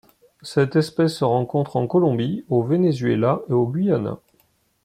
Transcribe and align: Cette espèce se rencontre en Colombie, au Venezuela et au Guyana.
Cette 0.41 0.75
espèce 0.77 1.17
se 1.17 1.23
rencontre 1.23 1.75
en 1.75 1.85
Colombie, 1.85 2.43
au 2.49 2.63
Venezuela 2.63 3.41
et 3.49 3.53
au 3.53 3.67
Guyana. 3.67 4.17